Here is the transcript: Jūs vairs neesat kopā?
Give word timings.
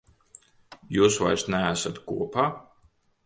Jūs 0.95 1.17
vairs 1.25 1.45
neesat 1.55 2.01
kopā? 2.09 2.47